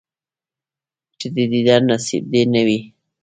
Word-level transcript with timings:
چې 1.19 1.27
د 1.35 1.37
دیدن 1.51 1.81
نصیب 1.89 2.25
یې 2.35 2.41
نه 2.53 2.61
وي، 2.67 2.79